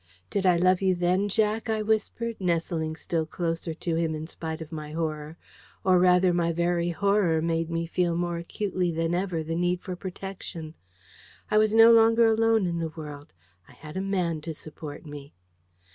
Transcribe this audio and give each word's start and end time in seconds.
"Did 0.31 0.47
I 0.47 0.57
love 0.57 0.81
you 0.81 0.95
then, 0.95 1.29
Jack?" 1.29 1.69
I 1.69 1.83
whispered, 1.83 2.41
nestling 2.41 2.95
still 2.95 3.27
closer 3.27 3.75
to 3.75 3.95
him, 3.95 4.15
in 4.15 4.25
spite 4.25 4.59
of 4.59 4.71
my 4.71 4.93
horror. 4.93 5.37
Or 5.83 5.99
rather, 5.99 6.33
my 6.33 6.51
very 6.51 6.89
horror 6.89 7.39
made 7.39 7.69
me 7.69 7.85
feel 7.85 8.17
more 8.17 8.37
acutely 8.39 8.89
than 8.91 9.13
ever 9.13 9.43
the 9.43 9.53
need 9.53 9.79
for 9.81 9.95
protection. 9.95 10.73
I 11.51 11.59
was 11.59 11.75
no 11.75 11.91
longer 11.91 12.25
alone 12.25 12.65
in 12.65 12.79
the 12.79 12.89
world. 12.89 13.31
I 13.67 13.73
had 13.73 13.95
a 13.95 14.01
man 14.01 14.41
to 14.41 14.55
support 14.55 15.05
me. 15.05 15.33